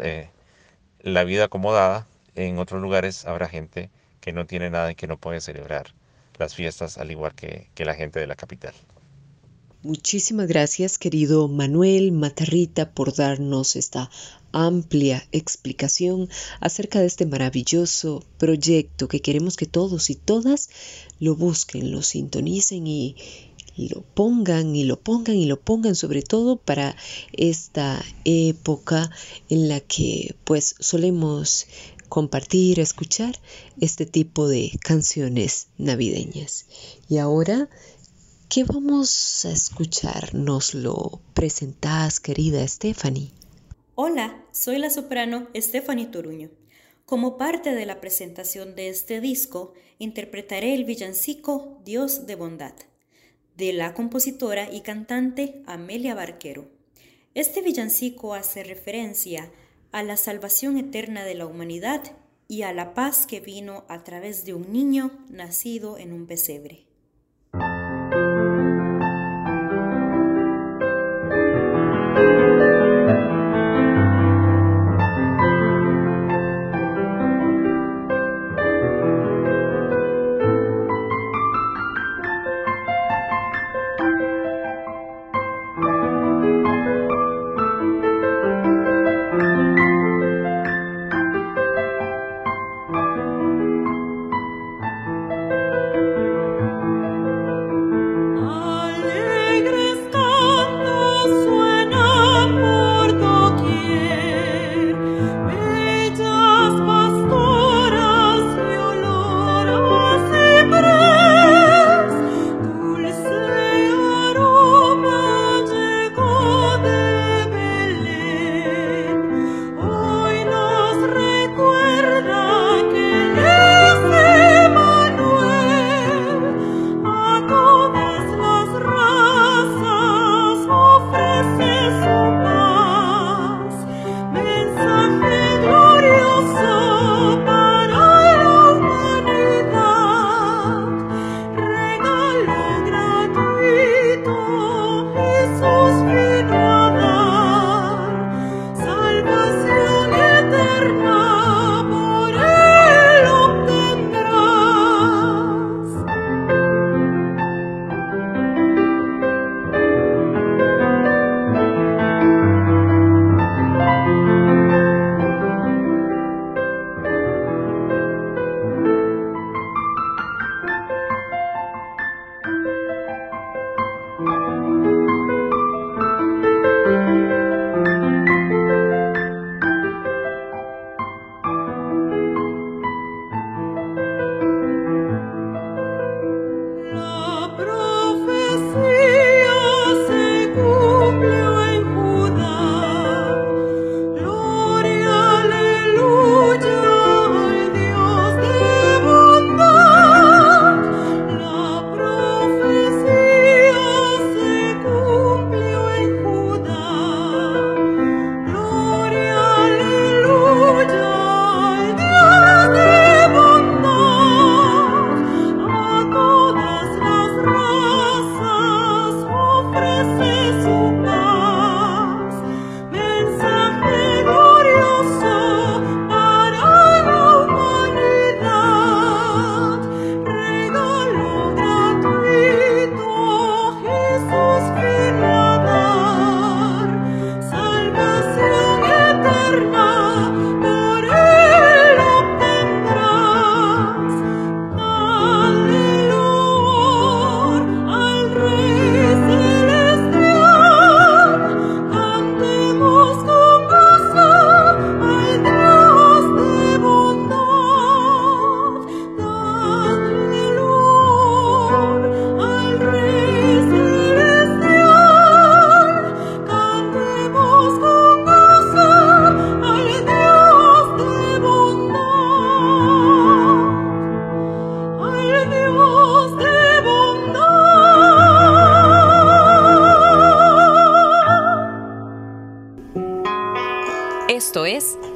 la 1.01 1.25
vida 1.25 1.45
acomodada. 1.45 2.07
En 2.35 2.59
otros 2.59 2.83
lugares 2.83 3.25
habrá 3.25 3.49
gente 3.49 3.89
que 4.21 4.33
no 4.33 4.45
tiene 4.47 4.69
nada 4.69 4.93
y 4.93 4.95
que 4.95 5.07
no 5.07 5.17
puede 5.17 5.41
celebrar 5.41 5.95
las 6.39 6.55
fiestas 6.55 6.99
al 6.99 7.11
igual 7.11 7.35
que, 7.35 7.69
que 7.75 7.85
la 7.85 7.95
gente 7.95 8.21
de 8.21 8.27
la 8.27 8.37
capital. 8.37 8.75
Muchísimas 9.83 10.49
gracias, 10.49 10.99
querido 10.99 11.47
Manuel 11.47 12.11
Matarrita, 12.11 12.91
por 12.91 13.15
darnos 13.15 13.77
esta 13.77 14.11
amplia 14.51 15.23
explicación 15.31 16.29
acerca 16.61 16.99
de 16.99 17.07
este 17.07 17.27
maravilloso 17.27 18.25
proyecto 18.39 19.07
que 19.07 19.21
queremos 19.21 19.57
que 19.57 19.67
todos 19.67 20.11
y 20.11 20.17
todas 20.17 20.69
lo 21.21 21.37
busquen, 21.37 21.93
lo 21.93 22.03
sintonicen 22.03 22.89
y 22.89 23.17
lo 23.79 24.03
pongan 24.03 24.75
y 24.75 24.85
lo 24.85 24.99
pongan 24.99 25.37
y 25.37 25.47
lo 25.47 25.61
pongan 25.61 25.95
sobre 25.95 26.23
todo 26.23 26.57
para 26.57 26.97
esta 27.33 28.05
época 28.25 29.11
en 29.49 29.69
la 29.69 29.81
que 29.81 30.35
pues 30.45 30.75
solemos 30.81 31.67
compartir, 32.09 32.81
escuchar 32.81 33.39
este 33.81 34.07
tipo 34.07 34.49
de 34.49 34.73
canciones 34.83 35.69
navideñas. 35.79 36.67
Y 37.09 37.19
ahora 37.19 37.69
¿Qué 38.49 38.65
vamos 38.65 39.45
a 39.45 39.51
escuchar? 39.51 40.35
¿Nos 40.35 40.73
lo 40.73 41.21
presentás, 41.35 42.19
querida 42.19 42.67
Stephanie? 42.67 43.31
Hola, 43.95 44.43
soy 44.53 44.79
la 44.79 44.89
soprano 44.89 45.49
Stephanie 45.55 46.07
Toruño. 46.07 46.49
Como 47.05 47.37
parte 47.37 47.75
de 47.75 47.85
la 47.85 48.01
presentación 48.01 48.75
de 48.75 48.89
este 48.89 49.21
disco, 49.21 49.75
interpretaré 49.99 50.75
el 50.75 50.85
villancico 50.85 51.79
Dios 51.85 52.27
de 52.27 52.37
Bondad, 52.37 52.73
de 53.59 53.73
la 53.73 53.93
compositora 53.93 54.73
y 54.73 54.83
cantante 54.83 55.63
Amelia 55.67 56.15
Barquero. 56.15 56.71
Este 57.35 57.61
villancico 57.61 58.35
hace 58.35 58.63
referencia 58.63 59.51
a 59.91 60.05
la 60.05 60.17
salvación 60.17 60.79
eterna 60.79 61.25
de 61.25 61.35
la 61.35 61.47
humanidad 61.47 62.05
y 62.47 62.63
a 62.63 62.73
la 62.73 62.95
paz 62.95 63.27
que 63.27 63.41
vino 63.41 63.85
a 63.89 64.05
través 64.05 64.45
de 64.45 64.55
un 64.55 64.73
niño 64.73 65.11
nacido 65.29 65.99
en 65.99 66.13
un 66.13 66.29
pesebre. 66.29 66.88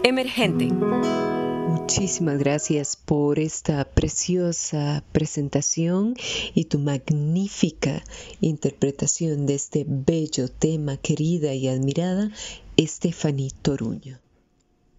Emergente. 0.05 0.67
Muchísimas 0.67 2.39
gracias 2.39 2.97
por 2.97 3.39
esta 3.39 3.83
preciosa 3.87 5.03
presentación 5.13 6.15
y 6.55 6.65
tu 6.67 6.79
magnífica 6.79 8.05
interpretación 8.43 9.47
de 9.47 9.55
este 9.55 9.87
bello 9.89 10.49
tema, 10.49 10.99
querida 10.99 11.55
y 11.55 11.69
admirada, 11.69 12.31
Estefanía 12.77 13.49
Toruño. 13.63 14.19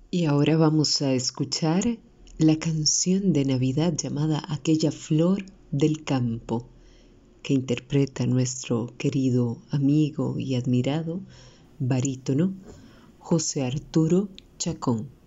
Y 0.09 0.25
ahora 0.25 0.57
vamos 0.57 1.03
a 1.03 1.13
escuchar 1.13 1.99
la 2.39 2.57
canción 2.57 3.33
de 3.33 3.45
Navidad 3.45 3.93
llamada 3.93 4.43
Aquella 4.49 4.91
Flor 4.91 5.45
del 5.69 6.03
Campo, 6.03 6.67
que 7.43 7.53
interpreta 7.53 8.25
nuestro 8.25 8.95
querido 8.97 9.59
amigo 9.69 10.39
y 10.39 10.55
admirado 10.55 11.21
barítono 11.77 12.55
José 13.23 13.63
Arturo 13.63 14.27
Chacón. 14.57 15.22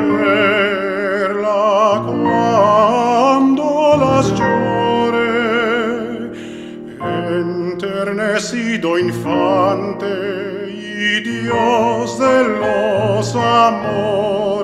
perla 0.09 1.61
quando 2.05 3.65
las 4.03 4.25
giore 4.37 6.31
enternecido 7.39 8.87
infante 8.97 10.13
y 10.69 11.21
Dios 11.21 12.19
de 12.19 12.37
los 12.59 13.35
amores. 13.35 14.60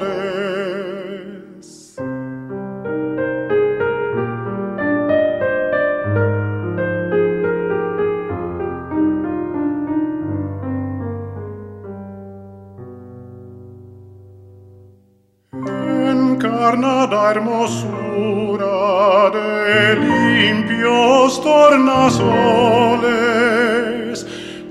Tornasoles, 22.07 24.25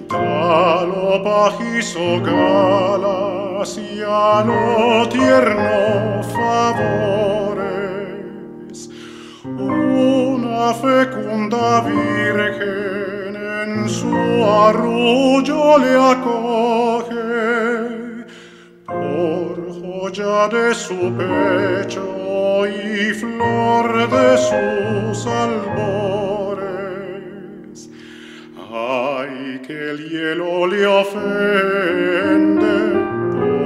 da 0.08 0.84
lo 0.84 1.22
pajizo 1.22 2.20
galas 2.22 3.78
y 3.78 4.02
a 4.02 4.42
lo 4.44 5.08
tierno 5.08 6.22
favores. 6.34 7.70
Una 9.44 10.74
fecunda 10.74 11.82
virgen 11.82 13.36
en 13.36 13.88
su 13.88 14.44
arrullo 14.44 15.78
le 15.78 15.96
acoge, 16.12 18.26
por 18.86 19.56
joya 19.80 20.48
de 20.48 20.74
su 20.74 21.12
pecho 21.16 22.66
y 22.66 23.14
flor 23.14 24.08
de 24.08 24.36
sus 24.38 25.26
albores. 25.26 26.35
Que 29.66 29.90
el 29.90 29.98
hielo 30.08 30.66
le 30.68 30.86
ofende, 30.86 32.76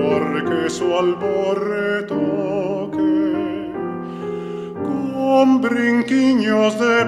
porque 0.02 0.70
su 0.70 0.96
alborretoque 0.96 2.16
con 4.82 5.60
brinquiños 5.60 6.78
de 6.80 7.04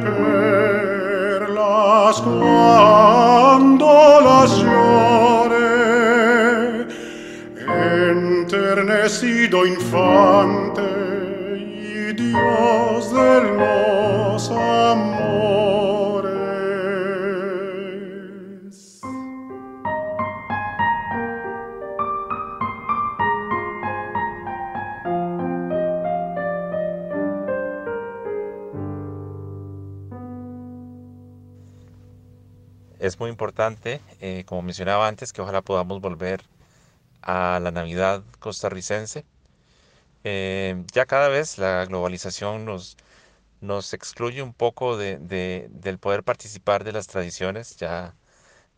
perlas 1.38 2.20
cuando 2.20 3.86
las 4.24 4.58
llore. 4.62 5.72
Enternecido 8.10 9.64
infante 9.64 10.82
y 11.56 12.12
Dios 12.12 13.10
de 13.14 13.40
los 13.56 14.01
Es 33.02 33.20
muy 33.20 33.28
importante, 33.28 34.00
eh, 34.22 34.44
como 34.46 34.62
mencionaba 34.62 35.06
antes, 35.06 35.34
que 35.34 35.42
ojalá 35.42 35.60
podamos 35.60 36.00
volver 36.00 36.42
a 37.22 37.60
la 37.62 37.70
Navidad 37.72 38.24
costarricense. 38.40 39.24
Eh, 40.24 40.84
ya 40.92 41.06
cada 41.06 41.28
vez 41.28 41.58
la 41.58 41.84
globalización 41.86 42.64
nos, 42.64 42.96
nos 43.60 43.94
excluye 43.94 44.42
un 44.42 44.54
poco 44.54 44.96
de, 44.98 45.18
de- 45.18 45.68
del 45.72 45.98
poder 45.98 46.24
participar 46.24 46.84
de 46.84 46.92
las 46.92 47.08
tradiciones. 47.08 47.76
Ya 47.78 48.14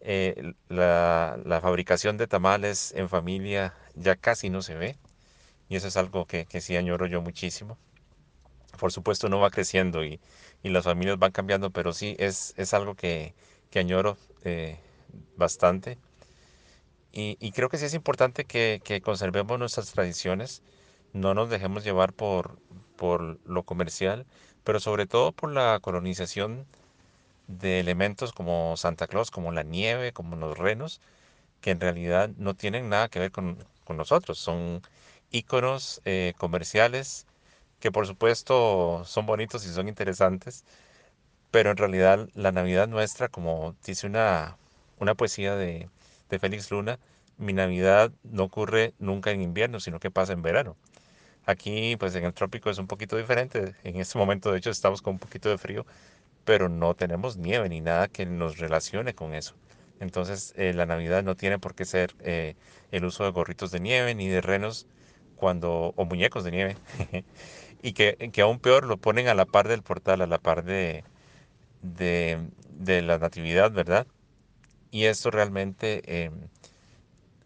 eh, 0.01 0.55
la, 0.69 1.39
la 1.45 1.61
fabricación 1.63 2.19
de 2.19 2.27
tamales 2.29 2.93
en 2.97 3.09
familia 3.11 3.75
ya 3.97 4.17
casi 4.17 4.51
no 4.51 4.63
se 4.63 4.77
ve. 4.77 4.97
Y 5.69 5.77
eso 5.77 5.89
es 5.89 5.97
algo 5.99 6.27
que, 6.27 6.47
que 6.47 6.61
sí 6.63 6.77
añoro 6.77 7.07
yo 7.07 7.23
muchísimo. 7.23 7.79
Por 8.79 8.93
supuesto, 8.93 9.27
uno 9.29 9.41
va 9.41 9.51
creciendo 9.51 10.05
y, 10.05 10.21
y 10.63 10.69
las 10.71 10.85
familias 10.85 11.19
van 11.19 11.33
cambiando, 11.33 11.71
pero 11.71 11.93
sí 11.93 12.17
es, 12.19 12.55
es 12.57 12.75
algo 12.75 12.95
que, 12.95 13.35
que 13.75 13.81
añoro 13.81 14.17
eh, 14.45 14.79
bastante. 15.37 15.99
Y, 17.11 17.51
creo 17.53 17.69
que 17.69 17.79
sí 17.79 17.87
es 17.87 17.95
importante 17.95 18.45
que, 18.45 18.81
que 18.85 19.01
conservemos 19.01 19.59
nuestras 19.59 19.91
tradiciones, 19.93 20.63
no 21.13 21.35
nos 21.35 21.51
dejemos 21.51 21.83
llevar 21.85 22.13
por, 22.13 22.59
por 22.97 23.39
lo 23.49 23.65
comercial, 23.65 24.27
pero 24.65 24.79
sobre 24.79 25.07
todo 25.07 25.33
por 25.33 25.53
la 25.53 25.81
colonización 25.81 26.67
de 27.49 27.81
elementos 27.81 28.33
como 28.33 28.77
Santa 28.77 29.09
Claus, 29.09 29.31
como 29.33 29.53
la 29.53 29.65
nieve, 29.65 30.13
como 30.13 30.37
los 30.37 30.57
renos, 30.57 31.01
que 31.61 31.73
en 31.73 31.81
realidad 31.81 32.31
no 32.37 32.55
tienen 32.55 32.89
nada 32.89 33.09
que 33.09 33.21
ver 33.21 33.33
con, 33.33 33.59
con 33.85 33.97
nosotros. 33.97 34.39
Son 34.39 34.83
íconos 35.33 36.01
eh, 36.05 36.35
comerciales 36.39 37.27
que 37.81 37.93
por 37.93 38.07
supuesto 38.07 39.05
son 39.05 39.27
bonitos 39.27 39.67
y 39.67 39.69
son 39.69 39.89
interesantes, 39.89 40.65
pero 41.55 41.71
en 41.71 41.77
realidad 41.77 42.29
la 42.35 42.51
Navidad 42.51 42.89
nuestra, 42.89 43.29
como 43.29 43.77
dice 43.87 44.09
una, 44.09 44.57
una 44.99 45.15
poesía 45.15 45.55
de, 45.55 45.89
de 46.29 46.39
Félix 46.41 46.69
Luna, 46.73 46.99
mi 47.39 47.53
Navidad 47.53 48.11
no 48.25 48.43
ocurre 48.43 48.93
nunca 48.99 49.31
en 49.31 49.41
invierno, 49.41 49.79
sino 49.79 50.01
que 50.01 50.11
pasa 50.11 50.33
en 50.33 50.43
verano. 50.43 50.77
Aquí, 51.47 51.95
pues 51.97 52.17
en 52.17 52.25
el 52.25 52.35
trópico 52.35 52.71
es 52.71 52.79
un 52.79 52.89
poquito 52.89 53.17
diferente. 53.17 53.77
En 53.85 54.01
este 54.01 54.19
momento, 54.19 54.51
de 54.51 54.59
hecho, 54.59 54.71
estamos 54.71 55.01
con 55.01 55.13
un 55.13 55.19
poquito 55.21 55.49
de 55.49 55.57
frío, 55.57 55.87
pero 56.45 56.69
no 56.69 56.95
tenemos 56.95 57.37
nieve 57.37 57.69
ni 57.69 57.81
nada 57.81 58.09
que 58.09 58.27
nos 58.27 58.59
relacione 58.59 59.15
con 59.15 59.33
eso. 59.33 59.55
Entonces 60.01 60.55
eh, 60.57 60.73
la 60.75 60.87
Navidad 60.87 61.23
no 61.23 61.37
tiene 61.37 61.61
por 61.61 61.77
qué 61.77 61.85
ser 61.85 62.17
eh, 62.19 62.57
el 62.91 63.05
uso 63.05 63.23
de 63.23 63.31
gorritos 63.31 63.71
de 63.71 63.79
nieve 63.79 64.17
ni 64.17 64.27
de 64.27 64.41
renos 64.41 64.89
cuando, 65.37 65.95
o 65.95 66.05
muñecos 66.05 66.43
de 66.43 66.51
nieve. 66.51 66.77
y 67.81 67.93
que, 67.93 68.17
que, 68.33 68.41
aún 68.43 68.59
peor 68.59 68.87
lo 68.87 68.97
ponen 68.97 69.29
a 69.29 69.35
la 69.35 69.47
par 69.47 69.69
del 69.69 69.83
portal, 69.83 70.21
a 70.21 70.27
la 70.27 70.39
par 70.39 70.65
de, 70.65 71.05
de, 71.85 73.03
la 73.03 73.19
natividad, 73.19 73.71
¿verdad? 73.71 74.07
Y 74.91 75.05
esto 75.05 75.31
realmente 75.31 76.03
eh, 76.07 76.31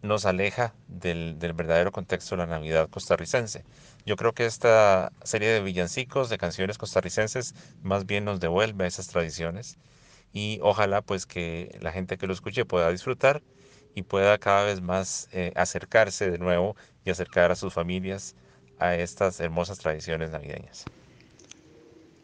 nos 0.01 0.25
aleja 0.25 0.73
del, 0.87 1.35
verdadero 1.35 1.91
contexto 1.91 2.35
de 2.35 2.43
la 2.43 2.47
Navidad 2.47 2.89
costarricense. 2.89 3.63
Yo 4.05 4.15
creo 4.15 4.33
que 4.33 4.45
esta 4.45 5.11
serie 5.23 5.49
de 5.49 5.61
villancicos, 5.61 6.29
de 6.29 6.37
canciones 6.37 6.77
costarricenses, 6.77 7.53
más 7.83 8.05
bien 8.05 8.25
nos 8.25 8.39
devuelve 8.39 8.87
esas 8.87 9.07
tradiciones 9.07 9.77
y 10.31 10.59
ojalá 10.61 11.01
pues 11.01 11.25
que 11.25 11.77
la 11.81 11.91
gente 11.91 12.17
que 12.17 12.27
lo 12.27 12.33
escuche 12.33 12.65
pueda 12.65 12.89
disfrutar 12.91 13.41
y 13.95 14.03
pueda 14.03 14.37
cada 14.37 14.63
vez 14.63 14.81
más 14.81 15.27
eh, 15.31 15.51
acercarse 15.55 16.29
de 16.29 16.37
nuevo 16.37 16.75
y 17.03 17.09
acercar 17.09 17.51
a 17.51 17.55
sus 17.55 17.73
familias 17.73 18.35
a 18.77 18.95
estas 18.95 19.39
hermosas 19.39 19.79
tradiciones 19.79 20.29
navideñas. 20.29 20.85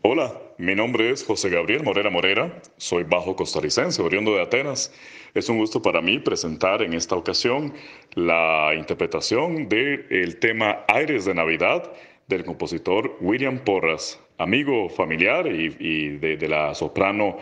Hola, 0.07 0.39
mi 0.59 0.75
nombre 0.75 1.09
es 1.09 1.23
José 1.23 1.49
Gabriel 1.49 1.81
Morera 1.81 2.11
Morera, 2.11 2.61
soy 2.77 3.05
bajo 3.05 3.35
costarricense, 3.35 4.03
oriundo 4.03 4.35
de 4.35 4.43
Atenas. 4.43 4.93
Es 5.33 5.49
un 5.49 5.57
gusto 5.57 5.81
para 5.81 5.99
mí 5.99 6.19
presentar 6.19 6.83
en 6.83 6.93
esta 6.93 7.15
ocasión 7.15 7.73
la 8.13 8.75
interpretación 8.77 9.67
del 9.67 10.37
tema 10.37 10.85
Aires 10.89 11.25
de 11.25 11.33
Navidad 11.33 11.91
del 12.27 12.45
compositor 12.45 13.17
William 13.19 13.57
Porras, 13.57 14.21
amigo 14.37 14.89
familiar 14.89 15.47
y, 15.47 15.75
y 15.79 16.09
de, 16.17 16.37
de 16.37 16.49
la 16.49 16.75
soprano 16.75 17.37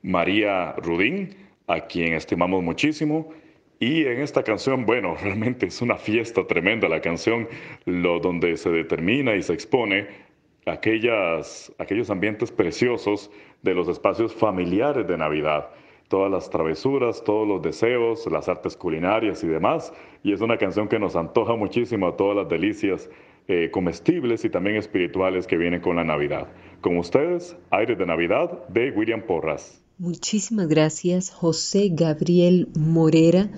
María 0.00 0.72
Rudín, 0.78 1.36
a 1.66 1.88
quien 1.88 2.14
estimamos 2.14 2.62
muchísimo. 2.62 3.34
Y 3.80 4.06
en 4.06 4.22
esta 4.22 4.42
canción, 4.42 4.86
bueno, 4.86 5.14
realmente 5.22 5.66
es 5.66 5.82
una 5.82 5.98
fiesta 5.98 6.46
tremenda 6.46 6.88
la 6.88 7.02
canción, 7.02 7.46
lo, 7.84 8.18
donde 8.18 8.56
se 8.56 8.70
determina 8.70 9.36
y 9.36 9.42
se 9.42 9.52
expone 9.52 10.27
aquellas, 10.68 11.72
aquellos 11.78 12.10
ambientes 12.10 12.50
preciosos 12.50 13.30
de 13.62 13.74
los 13.74 13.88
espacios 13.88 14.34
familiares 14.34 15.06
de 15.06 15.16
Navidad, 15.16 15.68
todas 16.08 16.30
las 16.30 16.50
travesuras, 16.50 17.22
todos 17.24 17.46
los 17.46 17.62
deseos, 17.62 18.26
las 18.30 18.48
artes 18.48 18.76
culinarias 18.76 19.42
y 19.44 19.48
demás. 19.48 19.92
Y 20.22 20.32
es 20.32 20.40
una 20.40 20.56
canción 20.56 20.88
que 20.88 20.98
nos 20.98 21.16
antoja 21.16 21.54
muchísimo 21.54 22.08
a 22.08 22.16
todas 22.16 22.36
las 22.36 22.48
delicias 22.48 23.10
eh, 23.46 23.70
comestibles 23.70 24.44
y 24.44 24.50
también 24.50 24.76
espirituales 24.76 25.46
que 25.46 25.56
vienen 25.56 25.80
con 25.80 25.96
la 25.96 26.04
Navidad. 26.04 26.48
Con 26.80 26.98
ustedes, 26.98 27.56
Aires 27.70 27.98
de 27.98 28.06
Navidad 28.06 28.68
de 28.68 28.90
William 28.90 29.22
Porras. 29.22 29.82
Muchísimas 29.98 30.68
gracias 30.68 31.30
José 31.30 31.88
Gabriel 31.90 32.68
Morera 32.78 33.50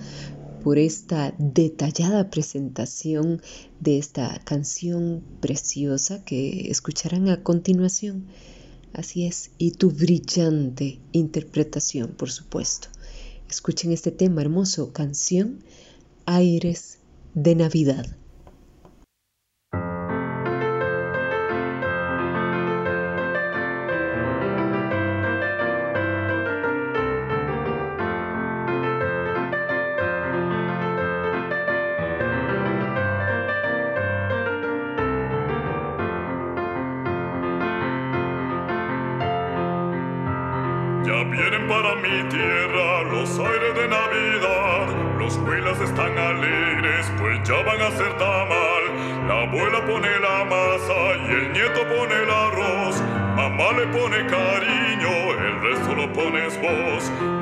por 0.63 0.77
esta 0.77 1.33
detallada 1.37 2.29
presentación 2.29 3.41
de 3.79 3.97
esta 3.97 4.39
canción 4.43 5.23
preciosa 5.39 6.23
que 6.23 6.69
escucharán 6.69 7.29
a 7.29 7.43
continuación. 7.43 8.27
Así 8.93 9.25
es, 9.25 9.51
y 9.57 9.71
tu 9.71 9.91
brillante 9.91 10.99
interpretación, 11.11 12.11
por 12.11 12.29
supuesto. 12.29 12.89
Escuchen 13.49 13.91
este 13.91 14.11
tema 14.11 14.41
hermoso, 14.41 14.93
canción 14.93 15.63
Aires 16.25 16.99
de 17.33 17.55
Navidad. 17.55 18.20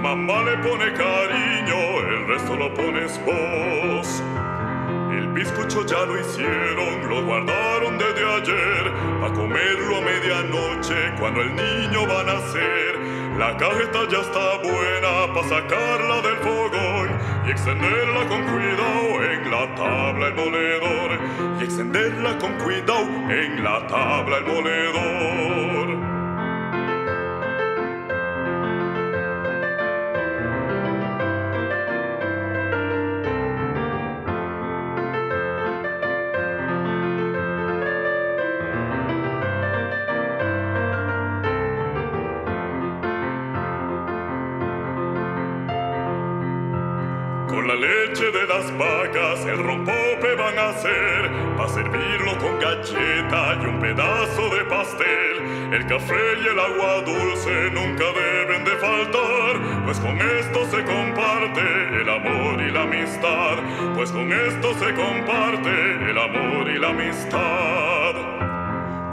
Mamá 0.09 0.41
le 0.41 0.57
pone 0.67 0.91
cariño, 0.93 1.99
el 1.99 2.27
resto 2.29 2.55
lo 2.55 2.73
pones 2.73 3.21
vos. 3.23 4.23
El 5.11 5.27
bizcocho 5.33 5.85
ya 5.85 6.03
lo 6.03 6.19
hicieron, 6.19 7.07
lo 7.07 7.23
guardaron 7.25 7.95
desde 7.99 8.25
ayer, 8.25 8.91
a 9.23 9.31
comerlo 9.31 9.97
a 9.97 10.01
medianoche 10.01 10.95
cuando 11.19 11.41
el 11.41 11.55
niño 11.55 12.07
va 12.07 12.21
a 12.21 12.23
nacer. 12.23 12.99
La 13.37 13.55
cajeta 13.55 13.99
ya 14.09 14.21
está 14.21 14.57
buena 14.63 15.31
para 15.31 15.47
sacarla 15.47 16.21
del 16.23 16.37
fogón 16.37 17.09
y 17.45 17.51
extenderla 17.51 18.27
con 18.29 18.41
cuidado 18.47 19.23
en 19.31 19.51
la 19.51 19.75
tabla 19.75 20.27
el 20.29 20.33
moledor. 20.33 21.19
Y 21.59 21.63
extenderla 21.65 22.35
con 22.39 22.53
cuidado 22.57 23.05
en 23.29 23.63
la 23.63 23.85
tabla 23.85 24.37
el 24.37 24.45
moledor. 24.45 25.08
Las 48.59 48.77
vacas 48.77 49.45
el 49.45 49.57
rompope 49.63 50.35
van 50.35 50.57
a 50.57 50.69
hacer, 50.69 51.31
pa' 51.55 51.69
servirlo 51.69 52.37
con 52.39 52.59
galleta 52.59 53.57
y 53.61 53.65
un 53.65 53.79
pedazo 53.79 54.49
de 54.53 54.65
pastel. 54.65 55.35
El 55.71 55.85
café 55.85 56.23
y 56.43 56.47
el 56.47 56.59
agua 56.59 57.01
dulce 57.05 57.71
nunca 57.71 58.03
deben 58.11 58.65
de 58.65 58.71
faltar, 58.71 59.85
pues 59.85 59.99
con 59.99 60.17
esto 60.19 60.65
se 60.71 60.83
comparte 60.83 61.61
el 62.01 62.09
amor 62.09 62.61
y 62.61 62.71
la 62.71 62.81
amistad, 62.81 63.55
pues 63.95 64.11
con 64.11 64.31
esto 64.33 64.73
se 64.73 64.93
comparte 64.93 65.71
el 66.09 66.17
amor 66.17 66.69
y 66.69 66.79
la 66.79 66.89
amistad. 66.89 68.13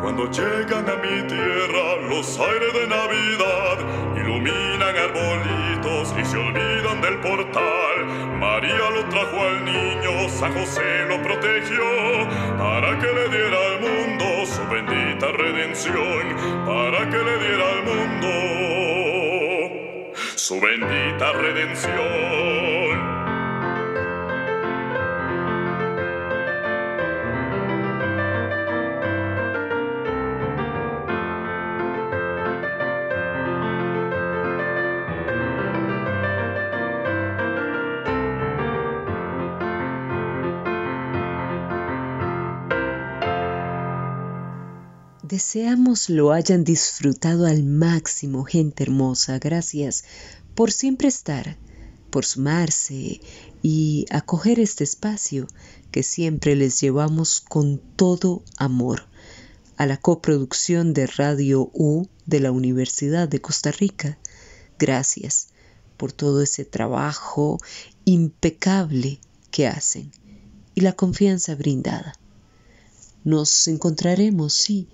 Cuando 0.03 0.29
llegan 0.31 0.89
a 0.89 0.97
mi 0.97 1.23
tierra 1.29 1.87
los 2.09 2.39
aires 2.41 2.73
de 2.73 2.87
Navidad, 2.89 3.77
iluminan 4.17 4.97
arbolitos 5.07 6.15
y 6.19 6.25
se 6.25 6.37
olvidan 6.37 7.01
del 7.01 7.19
portal. 7.21 7.96
María 8.39 8.91
lo 8.91 9.05
trajo 9.09 9.41
al 9.41 9.65
niño, 9.65 10.29
San 10.29 10.53
José 10.53 11.07
lo 11.09 11.23
protegió, 11.23 11.85
para 12.59 12.99
que 12.99 13.07
le 13.07 13.29
diera 13.29 13.59
al 13.71 13.81
mundo 13.81 14.47
su 14.47 14.67
bendita 14.69 15.33
redención, 15.33 16.37
para 16.67 17.09
que 17.09 17.17
le 17.17 17.39
diera 17.39 17.65
al 17.73 17.83
mundo 17.85 18.29
su 20.37 20.61
bendita 20.61 21.33
redención. 21.33 22.86
Deseamos 45.37 46.09
lo 46.09 46.33
hayan 46.33 46.65
disfrutado 46.65 47.45
al 47.45 47.63
máximo, 47.63 48.45
gente 48.45 48.85
hermosa. 48.85 49.39
Gracias 49.39 50.05
por 50.55 50.73
siempre 50.73 51.09
estar, 51.09 51.59
por 52.09 52.25
sumarse 52.25 53.21
y 53.63 54.07
acoger 54.09 54.59
este 54.61 54.85
espacio 54.85 55.47
que 55.91 56.03
siempre 56.03 56.57
les 56.57 56.81
llevamos 56.81 57.43
con 57.43 57.83
todo 57.97 58.45
amor 58.57 59.09
a 59.77 59.85
la 59.85 59.99
coproducción 59.99 60.95
de 60.95 61.07
Radio 61.07 61.71
U 61.75 62.09
de 62.25 62.41
la 62.41 62.51
Universidad 62.51 63.29
de 63.29 63.43
Costa 63.43 63.73
Rica. 63.73 64.17
Gracias 64.79 65.49
por 65.99 66.13
todo 66.13 66.41
ese 66.41 66.65
trabajo 66.65 67.59
impecable 68.07 69.21
que 69.51 69.67
hacen 69.67 70.11
y 70.75 70.81
la 70.81 70.95
confianza 70.95 71.55
brindada. 71.57 72.15
Nos 73.23 73.69
encontraremos, 73.69 74.55
sí, 74.55 74.89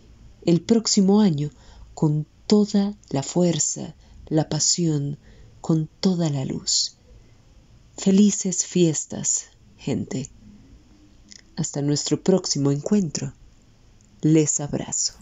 el 0.44 0.60
próximo 0.60 1.20
año 1.20 1.50
con 1.94 2.26
toda 2.46 2.94
la 3.10 3.22
fuerza, 3.22 3.94
la 4.26 4.48
pasión, 4.48 5.18
con 5.60 5.88
toda 6.00 6.30
la 6.30 6.44
luz. 6.44 6.96
Felices 7.96 8.66
fiestas, 8.66 9.46
gente. 9.76 10.30
Hasta 11.56 11.82
nuestro 11.82 12.22
próximo 12.22 12.70
encuentro. 12.70 13.32
Les 14.20 14.60
abrazo. 14.60 15.14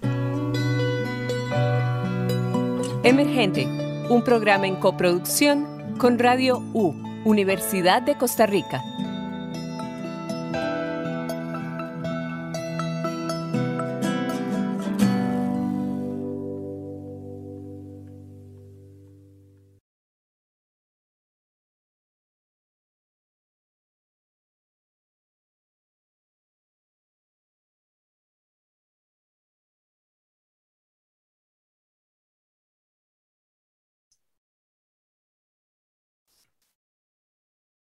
Emergente, 3.02 3.66
un 4.10 4.22
programa 4.24 4.66
en 4.66 4.76
coproducción 4.76 5.96
con 5.98 6.18
Radio 6.18 6.58
U, 6.74 6.94
Universidad 7.24 8.02
de 8.02 8.16
Costa 8.16 8.46
Rica. 8.46 8.82